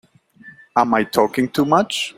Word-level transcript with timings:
Am 0.75 0.95
I 0.95 1.03
talking 1.03 1.47
too 1.47 1.63
much? 1.63 2.09